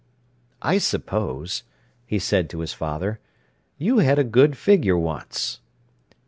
"I 0.63 0.79
suppose," 0.79 1.61
he 2.07 2.17
said 2.17 2.49
to 2.49 2.61
his 2.61 2.73
father, 2.73 3.19
"you 3.77 3.99
had 3.99 4.17
a 4.17 4.23
good 4.23 4.57
figure 4.57 4.97
once." 4.97 5.59